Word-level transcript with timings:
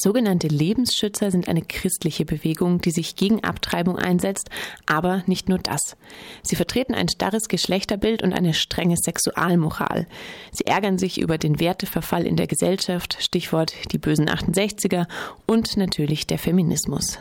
Sogenannte 0.00 0.46
Lebensschützer 0.46 1.32
sind 1.32 1.48
eine 1.48 1.62
christliche 1.62 2.24
Bewegung, 2.24 2.80
die 2.80 2.92
sich 2.92 3.16
gegen 3.16 3.42
Abtreibung 3.42 3.98
einsetzt, 3.98 4.48
aber 4.86 5.24
nicht 5.26 5.48
nur 5.48 5.58
das. 5.58 5.96
Sie 6.42 6.54
vertreten 6.54 6.94
ein 6.94 7.08
starres 7.08 7.48
Geschlechterbild 7.48 8.22
und 8.22 8.32
eine 8.32 8.54
strenge 8.54 8.96
Sexualmoral. 8.96 10.06
Sie 10.52 10.66
ärgern 10.66 10.98
sich 10.98 11.20
über 11.20 11.36
den 11.36 11.58
Werteverfall 11.58 12.26
in 12.26 12.36
der 12.36 12.46
Gesellschaft, 12.46 13.18
Stichwort 13.20 13.74
die 13.92 13.98
bösen 13.98 14.30
68er 14.30 15.06
und 15.46 15.76
natürlich 15.76 16.28
der 16.28 16.38
Feminismus. 16.38 17.18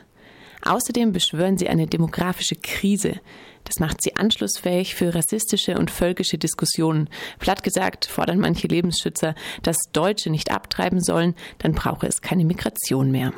Außerdem 0.68 1.14
beschwören 1.14 1.58
sie 1.58 1.70
eine 1.70 1.88
demografische 1.88 2.56
Krise. 2.56 3.22
Das 3.64 3.80
macht 3.80 4.02
sie 4.02 4.16
anschlussfähig 4.16 4.96
für 4.96 5.16
rassistische 5.16 5.78
und 5.78 5.92
völkische 5.92 6.38
Diskussionen. 6.38 7.10
Platt 7.40 7.64
gesagt 7.64 8.06
fordern 8.06 8.40
manche 8.40 8.68
Lebensschützer, 8.68 9.36
dass 9.64 9.78
Deutsche 9.94 10.30
nicht 10.30 10.52
abtreiben 10.52 11.02
sollen, 11.02 11.36
dann 11.60 11.74
brauche 11.74 12.08
es 12.08 12.22
keine 12.22 12.46
Migration 12.46 13.12
mehr. 13.12 13.34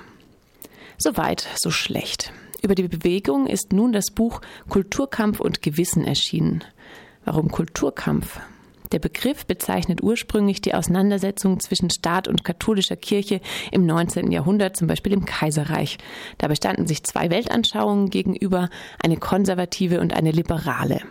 Soweit, 0.97 1.47
so 1.55 1.71
schlecht. 1.71 2.33
Über 2.61 2.75
die 2.75 2.87
Bewegung 2.87 3.47
ist 3.47 3.73
nun 3.73 3.93
das 3.93 4.11
Buch 4.11 4.41
Kulturkampf 4.67 5.39
und 5.39 5.61
Gewissen 5.61 6.03
erschienen. 6.03 6.63
Warum 7.25 7.49
Kulturkampf? 7.49 8.39
Der 8.91 8.99
Begriff 8.99 9.45
bezeichnet 9.45 10.01
ursprünglich 10.01 10.61
die 10.61 10.73
Auseinandersetzung 10.73 11.59
zwischen 11.59 11.91
Staat 11.91 12.27
und 12.27 12.43
katholischer 12.43 12.95
Kirche 12.95 13.39
im 13.71 13.85
19. 13.85 14.31
Jahrhundert, 14.31 14.75
zum 14.75 14.87
Beispiel 14.87 15.13
im 15.13 15.25
Kaiserreich. 15.25 15.99
Dabei 16.39 16.55
standen 16.55 16.87
sich 16.87 17.03
zwei 17.03 17.29
Weltanschauungen 17.29 18.09
gegenüber, 18.09 18.69
eine 19.03 19.17
konservative 19.17 19.99
und 19.99 20.13
eine 20.13 20.31
liberale. 20.31 21.01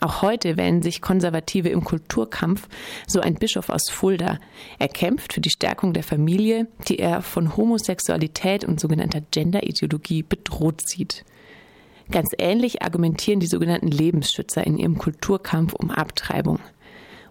Auch 0.00 0.22
heute 0.22 0.56
wählen 0.56 0.80
sich 0.80 1.02
Konservative 1.02 1.68
im 1.68 1.82
Kulturkampf, 1.82 2.68
so 3.06 3.20
ein 3.20 3.34
Bischof 3.34 3.68
aus 3.68 3.90
Fulda. 3.90 4.38
Er 4.78 4.88
kämpft 4.88 5.32
für 5.32 5.40
die 5.40 5.50
Stärkung 5.50 5.92
der 5.92 6.04
Familie, 6.04 6.68
die 6.86 7.00
er 7.00 7.20
von 7.20 7.56
Homosexualität 7.56 8.64
und 8.64 8.78
sogenannter 8.78 9.20
Genderideologie 9.20 10.22
bedroht 10.22 10.88
sieht. 10.88 11.24
Ganz 12.10 12.28
ähnlich 12.38 12.80
argumentieren 12.82 13.40
die 13.40 13.46
sogenannten 13.46 13.88
Lebensschützer 13.88 14.66
in 14.66 14.78
ihrem 14.78 14.96
Kulturkampf 14.96 15.74
um 15.74 15.90
Abtreibung. 15.90 16.60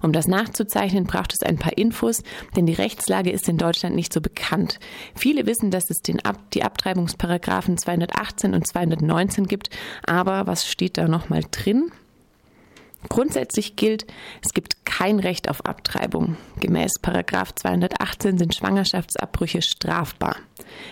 Um 0.01 0.13
das 0.13 0.27
nachzuzeichnen, 0.27 1.05
braucht 1.05 1.33
es 1.33 1.47
ein 1.47 1.57
paar 1.57 1.77
Infos, 1.77 2.23
denn 2.55 2.65
die 2.65 2.73
Rechtslage 2.73 3.31
ist 3.31 3.49
in 3.49 3.57
Deutschland 3.57 3.95
nicht 3.95 4.13
so 4.13 4.21
bekannt. 4.21 4.79
Viele 5.15 5.45
wissen, 5.45 5.71
dass 5.71 5.89
es 5.89 6.01
den 6.01 6.23
Ab 6.23 6.39
die 6.53 6.63
Abtreibungsparagraphen 6.63 7.77
218 7.77 8.53
und 8.53 8.67
219 8.67 9.47
gibt, 9.47 9.69
aber 10.05 10.47
was 10.47 10.67
steht 10.67 10.97
da 10.97 11.07
nochmal 11.07 11.43
drin? 11.51 11.91
Grundsätzlich 13.09 13.75
gilt, 13.75 14.05
es 14.43 14.53
gibt 14.53 14.85
kein 14.85 15.19
Recht 15.19 15.49
auf 15.49 15.65
Abtreibung. 15.65 16.35
Gemäß 16.59 16.93
Paragraph 17.01 17.53
218 17.53 18.37
sind 18.37 18.55
Schwangerschaftsabbrüche 18.55 19.61
strafbar. 19.61 20.35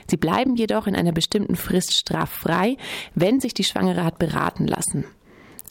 Sie 0.08 0.18
bleiben 0.18 0.56
jedoch 0.56 0.88
in 0.88 0.96
einer 0.96 1.12
bestimmten 1.12 1.56
Frist 1.56 1.94
straffrei, 1.94 2.78
wenn 3.16 3.40
sich 3.40 3.54
die 3.54 3.64
Schwangere 3.64 4.04
hat 4.04 4.20
beraten 4.20 4.68
lassen. 4.68 5.06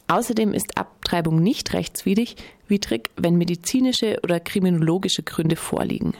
Außerdem 0.08 0.52
ist 0.52 0.76
Abtreibung 0.76 1.42
nicht 1.42 1.72
rechtswidrig, 1.72 2.36
widrig, 2.68 3.10
wenn 3.16 3.36
medizinische 3.36 4.18
oder 4.22 4.40
kriminologische 4.40 5.22
Gründe 5.22 5.56
vorliegen. 5.56 6.14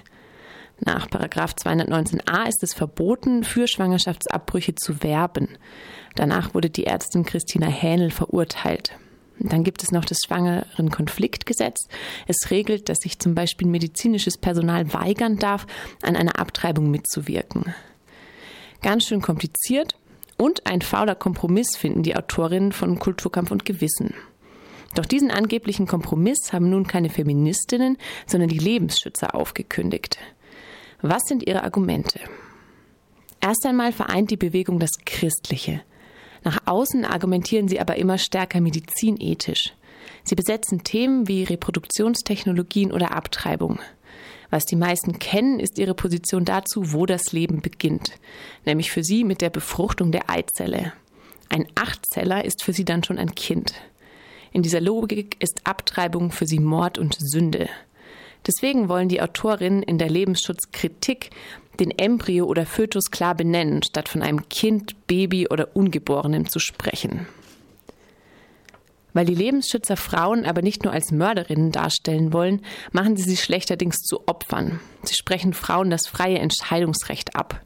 Nach 0.81 1.07
219a 1.07 2.49
ist 2.49 2.63
es 2.63 2.75
verboten, 2.75 3.45
für 3.45 3.69
Schwangerschaftsabbrüche 3.69 4.75
zu 4.75 5.03
werben. 5.03 5.49
Danach 6.15 6.55
wurde 6.55 6.71
die 6.71 6.87
Ärztin 6.87 7.25
Christina 7.25 7.67
Hähnel 7.67 8.11
verurteilt. 8.11 8.93
Dann 9.39 9.65
gibt 9.65 9.83
es 9.83 9.91
noch 9.91 10.05
das 10.05 10.19
Schwangeren-Konfliktgesetz. 10.27 11.89
Es 12.27 12.51
regelt, 12.51 12.89
dass 12.89 12.98
sich 12.98 13.19
zum 13.19 13.35
Beispiel 13.35 13.67
medizinisches 13.67 14.39
Personal 14.39 14.93
weigern 14.93 15.39
darf, 15.39 15.67
an 16.03 16.17
einer 16.17 16.39
Abtreibung 16.39 16.91
mitzuwirken. 16.91 17.75
Ganz 18.81 19.07
schön 19.07 19.21
kompliziert, 19.21 19.97
und 20.37 20.67
ein 20.67 20.83
fauler 20.83 21.15
Kompromiss 21.15 21.77
finden 21.77 22.03
die 22.03 22.17
Autorinnen 22.17 22.73
von 22.73 22.99
Kulturkampf 22.99 23.51
und 23.51 23.65
Gewissen. 23.65 24.15
Doch 24.95 25.07
diesen 25.07 25.31
angeblichen 25.31 25.86
Kompromiss 25.86 26.53
haben 26.53 26.70
nun 26.70 26.86
keine 26.86 27.11
Feministinnen, 27.11 27.98
sondern 28.27 28.48
die 28.48 28.58
Lebensschützer 28.58 29.35
aufgekündigt. 29.35 30.19
Was 31.03 31.23
sind 31.27 31.47
ihre 31.47 31.64
Argumente? 31.64 32.20
Erst 33.41 33.67
einmal 33.67 33.92
vereint 33.92 34.31
die 34.31 34.36
Bewegung 34.36 34.79
das 34.79 34.92
Christliche. 35.05 35.83
Nach 36.45 36.61
außen 36.67 37.05
argumentieren 37.05 37.69
sie 37.69 37.81
aber 37.81 37.97
immer 37.97 38.19
stärker 38.19 38.61
medizinethisch. 38.61 39.75
Sie 40.23 40.35
besetzen 40.35 40.85
Themen 40.85 41.29
wie 41.29 41.45
Reproduktionstechnologien 41.45 42.92
oder 42.92 43.13
Abtreibung. 43.13 43.81
Was 44.55 44.67
die 44.67 44.77
meisten 44.77 45.19
kennen, 45.19 45.59
ist 45.59 45.81
ihre 45.81 45.95
Position 45.95 46.45
dazu, 46.45 46.92
wo 46.92 47.07
das 47.07 47.33
Leben 47.33 47.61
beginnt, 47.61 48.13
nämlich 48.65 48.92
für 48.92 49.03
sie 49.03 49.25
mit 49.25 49.41
der 49.41 49.51
Befruchtung 49.51 50.13
der 50.13 50.31
Eizelle. 50.31 50.92
Ein 51.48 51.67
Achtzeller 51.75 52.45
ist 52.45 52.63
für 52.63 52.73
sie 52.73 52.85
dann 52.85 53.03
schon 53.03 53.19
ein 53.19 53.35
Kind. 53.35 53.75
In 54.53 54.63
dieser 54.63 54.81
Logik 54.81 55.43
ist 55.43 55.63
Abtreibung 55.64 56.31
für 56.31 56.47
sie 56.47 56.61
Mord 56.61 56.98
und 56.98 57.17
Sünde. 57.19 57.69
Deswegen 58.47 58.89
wollen 58.89 59.09
die 59.09 59.20
Autorinnen 59.20 59.83
in 59.83 59.98
der 59.98 60.09
Lebensschutzkritik 60.09 61.31
den 61.81 61.91
Embryo 61.91 62.45
oder 62.45 62.64
Fötus 62.64 63.11
klar 63.11 63.35
benennen, 63.35 63.83
statt 63.83 64.09
von 64.09 64.23
einem 64.23 64.48
Kind, 64.51 65.09
Baby 65.09 65.48
oder 65.48 65.75
Ungeborenem 65.75 66.48
zu 66.48 66.61
sprechen. 66.61 67.27
Weil 69.14 69.25
die 69.25 69.35
Lebensschützer 69.35 69.97
Frauen 69.97 70.45
aber 70.45 70.61
nicht 70.61 70.85
nur 70.85 70.92
als 70.92 71.13
Mörderinnen 71.13 71.73
darstellen 71.73 72.33
wollen, 72.33 72.61
machen 72.92 73.17
sie 73.17 73.23
sie 73.23 73.36
schlechterdings 73.36 73.98
zu 74.01 74.29
Opfern. 74.29 74.80
Sie 75.05 75.14
sprechen 75.14 75.55
Frauen 75.55 75.89
das 75.89 76.07
freie 76.07 76.41
Entscheidungsrecht 76.41 77.36
ab. 77.36 77.63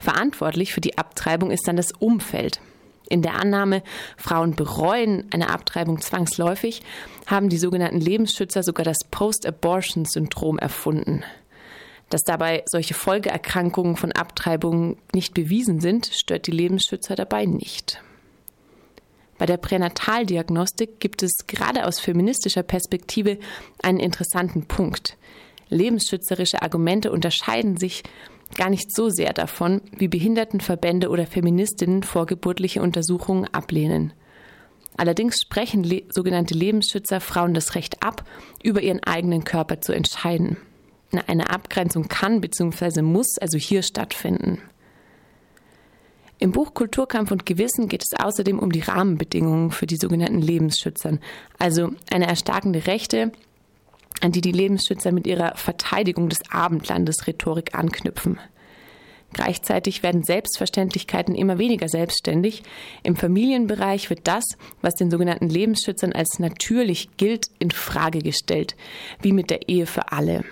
Verantwortlich 0.00 0.74
für 0.74 0.80
die 0.80 0.98
Abtreibung 0.98 1.50
ist 1.50 1.66
dann 1.66 1.76
das 1.76 1.92
Umfeld. 1.92 2.60
In 3.08 3.22
der 3.22 3.36
Annahme, 3.36 3.82
Frauen 4.16 4.54
bereuen 4.54 5.26
eine 5.32 5.48
Abtreibung 5.48 6.00
zwangsläufig, 6.00 6.82
haben 7.26 7.48
die 7.48 7.56
sogenannten 7.56 8.00
Lebensschützer 8.00 8.62
sogar 8.62 8.84
das 8.84 8.98
Post-Abortion-Syndrom 9.10 10.58
erfunden. 10.58 11.24
Dass 12.10 12.22
dabei 12.22 12.64
solche 12.66 12.94
Folgeerkrankungen 12.94 13.96
von 13.96 14.12
Abtreibungen 14.12 14.96
nicht 15.14 15.32
bewiesen 15.32 15.80
sind, 15.80 16.06
stört 16.12 16.46
die 16.46 16.52
Lebensschützer 16.52 17.14
dabei 17.14 17.46
nicht. 17.46 18.02
Bei 19.38 19.46
der 19.46 19.56
Pränataldiagnostik 19.56 21.00
gibt 21.00 21.22
es 21.22 21.46
gerade 21.46 21.86
aus 21.86 22.00
feministischer 22.00 22.64
Perspektive 22.64 23.38
einen 23.82 24.00
interessanten 24.00 24.66
Punkt. 24.66 25.16
Lebensschützerische 25.68 26.62
Argumente 26.62 27.12
unterscheiden 27.12 27.76
sich 27.76 28.02
gar 28.56 28.70
nicht 28.70 28.94
so 28.94 29.10
sehr 29.10 29.32
davon, 29.32 29.80
wie 29.96 30.08
Behindertenverbände 30.08 31.08
oder 31.10 31.26
Feministinnen 31.26 32.02
vorgeburtliche 32.02 32.82
Untersuchungen 32.82 33.46
ablehnen. 33.52 34.12
Allerdings 34.96 35.40
sprechen 35.40 35.84
le 35.84 36.02
sogenannte 36.08 36.54
Lebensschützer 36.54 37.20
Frauen 37.20 37.54
das 37.54 37.76
Recht 37.76 38.02
ab, 38.02 38.24
über 38.62 38.82
ihren 38.82 39.02
eigenen 39.04 39.44
Körper 39.44 39.80
zu 39.80 39.92
entscheiden. 39.92 40.56
Eine 41.26 41.50
Abgrenzung 41.50 42.08
kann 42.08 42.40
bzw. 42.40 43.02
muss 43.02 43.38
also 43.38 43.58
hier 43.58 43.82
stattfinden. 43.82 44.60
Im 46.40 46.52
Buch 46.52 46.72
Kulturkampf 46.72 47.32
und 47.32 47.46
Gewissen 47.46 47.88
geht 47.88 48.04
es 48.04 48.18
außerdem 48.18 48.60
um 48.60 48.70
die 48.70 48.80
Rahmenbedingungen 48.80 49.72
für 49.72 49.86
die 49.86 49.96
sogenannten 49.96 50.40
Lebensschützern, 50.40 51.18
also 51.58 51.90
eine 52.12 52.28
erstarkende 52.28 52.86
Rechte, 52.86 53.32
an 54.20 54.32
die 54.32 54.40
die 54.40 54.52
Lebensschützer 54.52 55.10
mit 55.10 55.26
ihrer 55.26 55.56
Verteidigung 55.56 56.28
des 56.28 56.38
Abendlandes 56.50 57.26
Rhetorik 57.26 57.74
anknüpfen. 57.74 58.38
Gleichzeitig 59.32 60.02
werden 60.02 60.22
Selbstverständlichkeiten 60.22 61.34
immer 61.34 61.58
weniger 61.58 61.88
selbstständig. 61.88 62.62
Im 63.02 63.14
Familienbereich 63.14 64.08
wird 64.08 64.20
das, 64.26 64.44
was 64.80 64.94
den 64.94 65.10
sogenannten 65.10 65.48
Lebensschützern 65.48 66.12
als 66.12 66.38
natürlich 66.38 67.16
gilt, 67.18 67.48
in 67.58 67.70
Frage 67.70 68.20
gestellt, 68.20 68.74
wie 69.20 69.32
mit 69.32 69.50
der 69.50 69.68
Ehe 69.68 69.86
für 69.86 70.12
alle. 70.12 70.44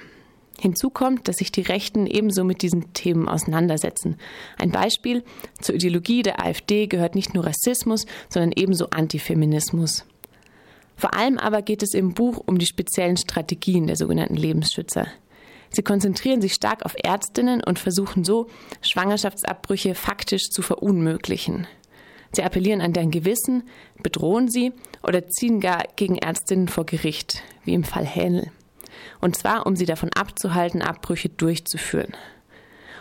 Hinzu 0.59 0.89
kommt, 0.89 1.29
dass 1.29 1.37
sich 1.37 1.53
die 1.53 1.61
Rechten 1.61 2.07
ebenso 2.07 2.43
mit 2.43 2.63
diesen 2.63 2.93
Themen 2.95 3.29
auseinandersetzen. 3.29 4.17
Ein 4.59 4.71
Beispiel 4.71 5.23
zur 5.61 5.75
Ideologie 5.75 6.23
der 6.23 6.45
AfD 6.45 6.87
gehört 6.87 7.15
nicht 7.15 7.35
nur 7.35 7.47
Rassismus, 7.47 8.07
sondern 8.31 8.53
ebenso 8.57 8.89
Antifeminismus. 8.91 10.07
Vor 10.97 11.15
allem 11.15 11.39
aber 11.39 11.61
geht 11.61 11.83
es 11.83 11.93
im 11.93 12.15
Buch 12.15 12.43
um 12.47 12.59
die 12.59 12.67
speziellen 12.67 13.19
Strategien 13.19 13.87
der 13.87 13.97
sogenannten 13.97 14.37
Lebensschützer. 14.37 15.09
Sie 15.69 15.83
konzentrieren 15.83 16.41
sich 16.41 16.55
stark 16.55 16.87
auf 16.87 16.95
Ärztinnen 17.03 17.63
und 17.63 17.79
versuchen 17.79 18.25
so, 18.25 18.47
Schwangerschaftsabbrüche 18.81 19.95
faktisch 19.95 20.49
zu 20.49 20.63
verunmöglichen. 20.63 21.67
Sie 22.33 22.43
appellieren 22.43 22.81
an 22.81 22.95
deren 22.95 23.11
Gewissen, 23.11 23.65
bedrohen 24.03 24.49
sie 24.49 24.73
oder 25.03 25.29
ziehen 25.29 25.61
gar 25.61 25.85
gegen 25.97 26.17
Ärztinnen 26.17 26.69
vor 26.69 26.87
Gericht, 26.87 27.43
wie 27.65 27.75
im 27.75 27.85
Fall 27.85 28.07
Hähnel 28.07 28.51
und 29.21 29.37
zwar 29.37 29.67
um 29.67 29.77
sie 29.77 29.87
davon 29.87 30.11
abzuhalten, 30.13 30.83
Abbrüche 30.83 31.29
durchzuführen. 31.29 32.13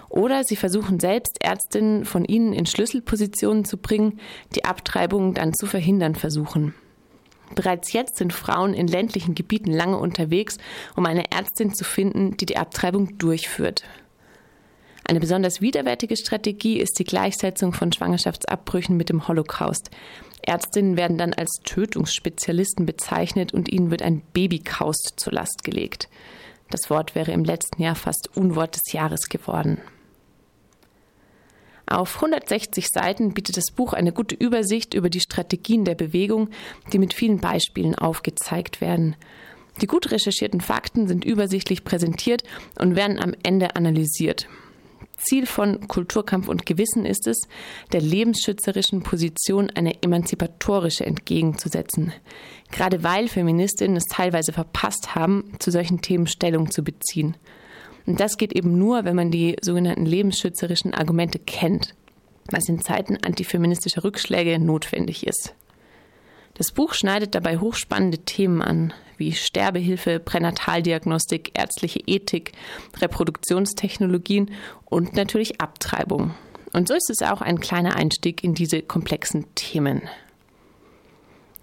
Oder 0.09 0.44
sie 0.44 0.56
versuchen 0.56 1.00
selbst 1.00 1.44
Ärztinnen 1.44 2.06
von 2.06 2.25
ihnen 2.25 2.53
in 2.53 2.65
Schlüsselpositionen 2.65 3.65
zu 3.65 3.77
bringen, 3.77 4.19
die 4.56 4.65
Abtreibungen 4.65 5.33
dann 5.33 5.53
zu 5.53 5.65
verhindern 5.65 6.15
versuchen. 6.15 6.74
Bereits 7.53 7.94
jetzt 7.94 8.18
sind 8.18 8.33
Frauen 8.33 8.74
in 8.74 8.88
ländlichen 8.88 9.36
Gebieten 9.36 9.71
lange 9.71 9.97
unterwegs, 9.97 10.57
um 10.95 11.06
eine 11.06 11.31
Ärztin 11.31 11.74
zu 11.74 11.83
finden, 11.83 12.38
die 12.38 12.45
die 12.45 12.57
Abtreibung 12.57 13.18
durchführt. 13.18 13.83
Eine 15.07 15.19
besonders 15.19 15.62
widerwärtige 15.62 16.18
Strategie 16.18 16.80
ist 16.80 16.98
die 16.98 17.04
Gleichsetzung 17.04 17.74
von 17.74 17.94
Schwangerschaftsabbrüchen 17.94 18.98
mit 18.98 19.10
dem 19.10 19.28
Holocaust. 19.28 19.92
Ärztinnen 20.42 20.98
werden 20.98 21.19
dann 21.19 21.31
als 21.31 21.60
Tötungsspezialisten 21.63 22.88
bezeichnet 22.88 23.54
und 23.54 23.69
ihnen 23.72 23.92
wird 23.92 24.02
ein 24.02 24.24
Babykaust 24.34 25.13
zur 25.18 25.34
Last 25.34 25.63
gelegt. 25.63 26.10
Das 26.72 26.90
Wort 26.90 27.13
wäre 27.13 27.31
im 27.34 27.44
letzten 27.44 27.84
Jahr 27.84 27.94
fast 27.94 28.36
Unwort 28.36 28.75
des 28.75 28.94
Jahres 28.94 29.30
geworden. 29.30 29.80
Auf 31.86 32.16
160 32.16 32.88
Seiten 32.90 33.36
bietet 33.36 33.57
das 33.57 33.72
Buch 33.72 33.94
eine 33.94 34.12
gute 34.12 34.34
Übersicht 34.34 34.96
über 34.96 35.12
die 35.12 35.19
Strategien 35.19 35.86
der 35.86 35.94
Bewegung, 35.94 36.50
die 36.92 36.98
mit 36.98 37.13
vielen 37.13 37.40
Beispielen 37.40 37.94
aufgezeigt 37.94 38.81
werden. 38.81 39.16
Die 39.81 39.88
gut 39.88 40.10
recherchierten 40.10 40.62
Fakten 40.62 41.07
sind 41.07 41.24
übersichtlich 41.24 41.84
präsentiert 41.84 42.42
und 42.80 42.96
werden 42.96 43.19
am 43.19 43.36
Ende 43.44 43.75
analysiert. 43.75 44.48
Ziel 45.17 45.45
von 45.45 45.88
Kulturkampf 45.88 46.47
und 46.47 46.65
Gewissen 46.65 47.06
ist 47.06 47.27
es, 47.27 47.47
der 47.91 48.01
lebensschützerischen 48.01 49.03
Position 49.03 49.69
eine 49.69 50.01
emanzipatorische 50.03 51.06
entgegenzusetzen. 51.06 52.13
Gerade 52.71 53.03
weil 53.03 53.27
Feministinnen 53.27 53.97
es 53.97 54.06
teilweise 54.06 54.53
verpasst 54.53 55.15
haben, 55.15 55.53
zu 55.59 55.71
solchen 55.71 56.01
Themen 56.01 56.27
Stellung 56.27 56.71
zu 56.71 56.83
beziehen. 56.83 57.38
Und 58.06 58.19
das 58.19 58.38
geht 58.38 58.53
eben 58.53 58.77
nur, 58.77 59.06
wenn 59.06 59.15
man 59.15 59.31
die 59.31 59.56
sogenannten 59.62 60.06
lebensschützerischen 60.06 60.94
Argumente 60.94 61.39
kennt, 61.39 61.95
was 62.51 62.69
in 62.69 62.81
Zeiten 62.81 63.18
antifeministischer 63.18 64.03
Rückschläge 64.03 64.59
notwendig 64.59 65.25
ist. 65.25 65.56
Das 66.53 66.71
Buch 66.71 66.94
schneidet 66.94 67.35
dabei 67.35 67.57
hochspannende 67.57 68.19
Themen 68.19 68.61
an, 68.61 68.94
wie 69.17 69.33
Sterbehilfe, 69.33 70.19
Pränataldiagnostik, 70.19 71.51
ärztliche 71.57 72.00
Ethik, 72.06 72.51
Reproduktionstechnologien 73.00 74.51
und 74.85 75.13
natürlich 75.13 75.62
Abtreibung. 75.62 76.33
Und 76.73 76.88
so 76.88 76.94
ist 76.94 77.09
es 77.09 77.21
auch 77.21 77.41
ein 77.41 77.59
kleiner 77.59 77.95
Einstieg 77.95 78.44
in 78.44 78.53
diese 78.53 78.81
komplexen 78.81 79.45
Themen. 79.56 80.01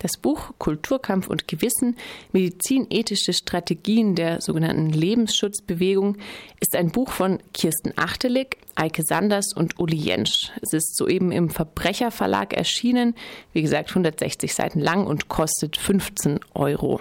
Das 0.02 0.19
Buch 0.20 0.50
Kulturkampf 0.58 1.28
und 1.28 1.46
Gewissen, 1.46 1.96
medizinethische 2.32 3.32
Strategien 3.32 4.16
der 4.16 4.40
sogenannten 4.40 4.90
Lebensschutzbewegung 4.90 6.16
ist 6.60 6.75
ein 6.75 6.90
Buch 6.90 7.12
von 7.12 7.38
Kirsten 7.55 7.93
Achtelig, 7.94 8.56
Eike 8.75 9.05
Sanders 9.05 9.52
und 9.55 9.78
Uli 9.78 9.96
Jentsch. 9.96 10.50
Es 10.60 10.72
ist 10.72 10.96
soeben 10.96 11.31
im 11.31 11.50
Verbrecherverlag 11.50 12.52
erschienen, 12.52 13.14
wie 13.52 13.62
gesagt 13.62 13.90
160 13.90 14.52
Seiten 14.52 14.81
lang 14.81 15.06
und 15.06 15.28
kostet 15.28 15.76
15 15.76 16.40
Euro. 16.55 17.00